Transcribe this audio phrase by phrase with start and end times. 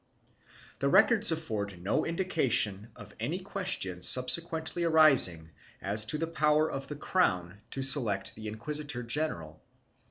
[0.01, 0.37] 1
[0.79, 6.87] The records afford no indication of any question subsequently arising as to the power of
[6.87, 9.61] the crown to select the inquisitor general.